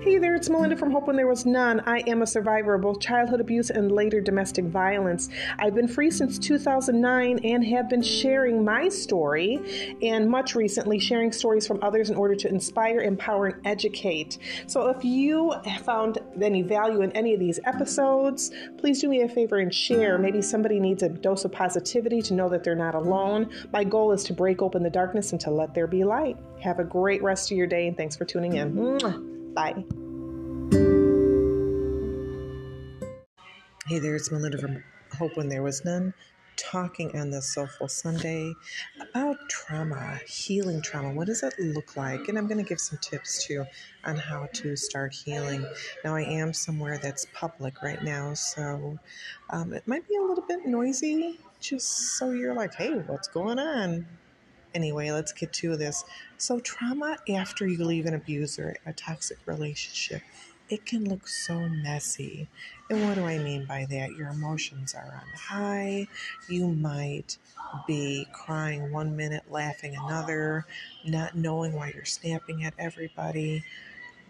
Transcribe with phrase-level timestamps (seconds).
[0.00, 1.80] Hey there, it's Melinda from Hope When There Was None.
[1.80, 5.28] I am a survivor of both childhood abuse and later domestic violence.
[5.58, 11.30] I've been free since 2009 and have been sharing my story and much recently sharing
[11.30, 14.38] stories from others in order to inspire, empower, and educate.
[14.66, 15.52] So if you
[15.84, 20.18] found any value in any of these episodes, please do me a favor and share.
[20.18, 23.50] Maybe somebody needs a dose of positivity to know that they're not alone.
[23.72, 26.38] My goal is to break open the darkness and to let there be light.
[26.60, 29.41] Have a great rest of your day and thanks for tuning in.
[29.54, 29.84] Bye.
[33.86, 34.82] Hey there, it's Melinda from
[35.18, 36.14] Hope When There Was None,
[36.56, 38.54] talking on this Soulful Sunday
[38.98, 41.12] about trauma, healing trauma.
[41.12, 42.28] What does it look like?
[42.28, 43.66] And I'm going to give some tips too
[44.04, 45.66] on how to start healing.
[46.02, 48.98] Now, I am somewhere that's public right now, so
[49.50, 53.58] um, it might be a little bit noisy, just so you're like, hey, what's going
[53.58, 54.06] on?
[54.74, 56.04] Anyway, let's get to this.
[56.38, 60.22] So, trauma after you leave an abuser, a toxic relationship,
[60.68, 62.48] it can look so messy.
[62.88, 64.12] And what do I mean by that?
[64.16, 66.08] Your emotions are on high.
[66.48, 67.36] You might
[67.86, 70.66] be crying one minute, laughing another,
[71.04, 73.64] not knowing why you're snapping at everybody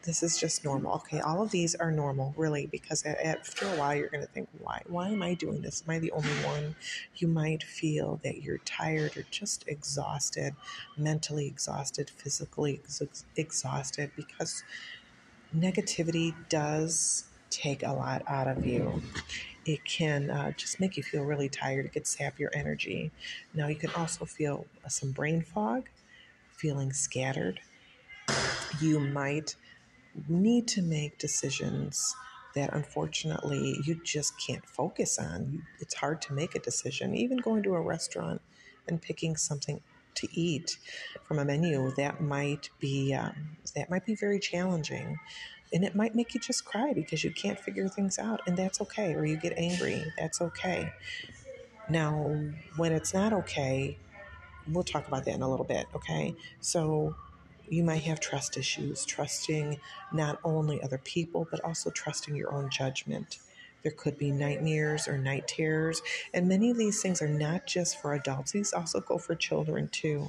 [0.04, 0.94] this is just normal.
[0.94, 4.48] Okay, all of these are normal, really, because after a while you're going to think,
[4.58, 4.82] why?
[4.86, 5.82] Why am I doing this?
[5.86, 6.74] Am I the only one?
[7.16, 10.54] You might feel that you're tired or just exhausted,
[10.96, 14.64] mentally exhausted, physically ex- exhausted, because
[15.56, 19.02] negativity does take a lot out of you.
[19.64, 21.84] It can uh, just make you feel really tired.
[21.86, 23.12] It can sap your energy.
[23.54, 25.88] Now, you can also feel some brain fog,
[26.50, 27.60] feeling scattered.
[28.80, 29.54] You might
[30.28, 32.14] need to make decisions
[32.54, 35.62] that unfortunately you just can't focus on.
[35.80, 37.14] It's hard to make a decision.
[37.14, 38.40] Even going to a restaurant
[38.88, 39.80] and picking something
[40.14, 40.76] to eat
[41.24, 45.18] from a menu that might be um, that might be very challenging,
[45.72, 48.80] and it might make you just cry because you can't figure things out, and that's
[48.82, 49.14] okay.
[49.14, 50.92] Or you get angry, that's okay.
[51.88, 52.38] Now,
[52.76, 53.96] when it's not okay,
[54.68, 55.86] we'll talk about that in a little bit.
[55.94, 57.14] Okay, so
[57.72, 59.80] you might have trust issues, trusting
[60.12, 63.38] not only other people, but also trusting your own judgment.
[63.82, 66.02] There could be nightmares or night terrors,
[66.34, 69.88] and many of these things are not just for adults, these also go for children
[69.88, 70.28] too.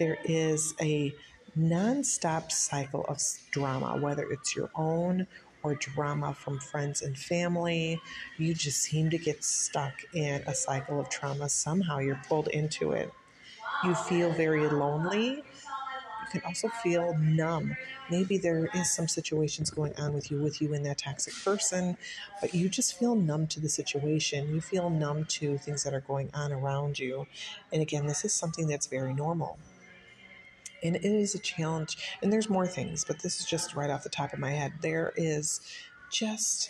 [0.00, 1.14] There is a
[1.54, 3.20] non-stop cycle of
[3.52, 5.28] drama, whether it's your own
[5.62, 8.00] or drama from friends and family.
[8.38, 11.48] You just seem to get stuck in a cycle of trauma.
[11.48, 13.12] Somehow you're pulled into it.
[13.84, 15.44] You feel very lonely
[16.32, 17.76] can also feel numb.
[18.10, 21.96] Maybe there is some situations going on with you, with you and that toxic person,
[22.40, 24.52] but you just feel numb to the situation.
[24.54, 27.26] You feel numb to things that are going on around you.
[27.72, 29.58] And again, this is something that's very normal.
[30.82, 31.96] And it is a challenge.
[32.22, 34.72] And there's more things, but this is just right off the top of my head.
[34.80, 35.60] There is
[36.10, 36.68] just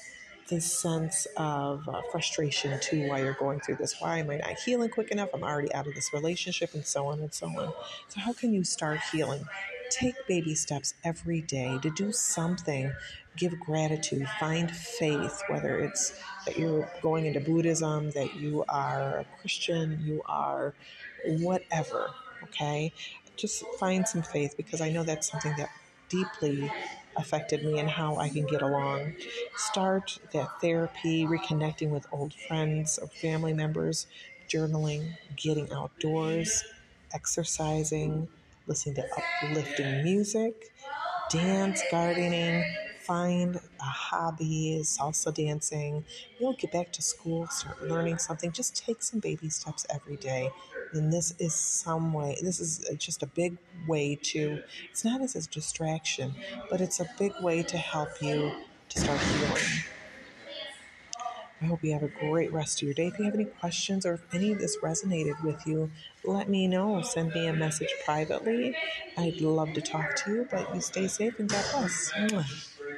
[0.52, 4.00] this sense of uh, frustration too while you're going through this.
[4.00, 5.30] Why am I not healing quick enough?
[5.32, 7.72] I'm already out of this relationship, and so on and so on.
[8.08, 9.44] So, how can you start healing?
[9.90, 12.92] Take baby steps every day to do something.
[13.36, 19.26] Give gratitude, find faith, whether it's that you're going into Buddhism, that you are a
[19.40, 20.74] Christian, you are
[21.26, 22.10] whatever,
[22.44, 22.92] okay?
[23.36, 25.70] Just find some faith because I know that's something that
[26.10, 26.70] deeply
[27.16, 29.16] affected me and how I can get along.
[29.54, 34.06] Start that therapy, reconnecting with old friends or family members,
[34.48, 36.64] journaling, getting outdoors,
[37.12, 38.28] exercising,
[38.66, 40.70] listening to uplifting music,
[41.28, 46.04] dance, gardening, find a hobby, salsa dancing,
[46.38, 48.52] you know, get back to school, start learning something.
[48.52, 50.50] Just take some baby steps every day.
[50.92, 55.34] And this is some way, this is just a big way to, it's not as
[55.34, 56.34] a distraction,
[56.70, 58.52] but it's a big way to help you
[58.90, 59.62] to start healing.
[61.62, 63.06] I hope you have a great rest of your day.
[63.06, 65.92] If you have any questions or if any of this resonated with you,
[66.24, 67.02] let me know.
[67.02, 68.76] Send me a message privately.
[69.16, 72.12] I'd love to talk to you, but you stay safe and God bless.